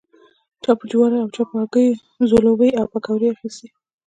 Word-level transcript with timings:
چا 0.63 0.71
په 0.79 0.85
جوارو 0.91 1.21
او 1.23 1.29
چا 1.35 1.43
په 1.49 1.55
هګیو 1.61 1.99
ځلوبۍ 2.29 2.71
او 2.79 2.85
پیکوړې 2.93 3.27
اخيستې. 3.35 3.67